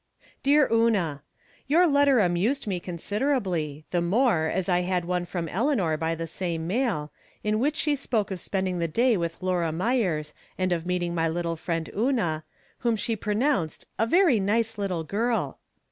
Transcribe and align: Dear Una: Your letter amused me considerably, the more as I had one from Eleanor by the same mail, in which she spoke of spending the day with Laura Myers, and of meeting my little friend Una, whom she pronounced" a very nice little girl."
Dear 0.41 0.67
Una: 0.73 1.21
Your 1.67 1.85
letter 1.85 2.17
amused 2.21 2.65
me 2.65 2.79
considerably, 2.79 3.85
the 3.91 4.01
more 4.01 4.47
as 4.47 4.67
I 4.67 4.79
had 4.79 5.05
one 5.05 5.25
from 5.25 5.47
Eleanor 5.47 5.95
by 5.95 6.15
the 6.15 6.25
same 6.25 6.65
mail, 6.65 7.11
in 7.43 7.59
which 7.59 7.75
she 7.75 7.95
spoke 7.95 8.31
of 8.31 8.39
spending 8.39 8.79
the 8.79 8.87
day 8.87 9.15
with 9.15 9.43
Laura 9.43 9.71
Myers, 9.71 10.33
and 10.57 10.71
of 10.71 10.87
meeting 10.87 11.13
my 11.13 11.29
little 11.29 11.55
friend 11.55 11.87
Una, 11.95 12.43
whom 12.79 12.95
she 12.95 13.15
pronounced" 13.15 13.85
a 13.99 14.07
very 14.07 14.39
nice 14.39 14.75
little 14.79 15.03
girl." 15.03 15.59